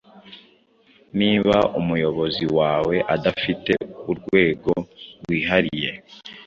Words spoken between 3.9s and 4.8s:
urwego